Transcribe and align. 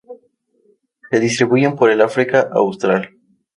Se 1.11 1.19
distribuyen 1.19 1.75
por 1.75 1.91
el 1.91 2.01
África 2.01 2.49
austral. 2.53 3.11